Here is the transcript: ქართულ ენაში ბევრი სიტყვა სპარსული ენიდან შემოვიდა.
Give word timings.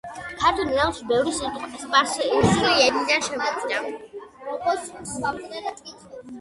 ქართულ 0.43 0.69
ენაში 0.77 1.03
ბევრი 1.11 1.33
სიტყვა 1.39 1.69
სპარსული 1.83 2.73
ენიდან 2.87 3.27
შემოვიდა. 3.29 5.71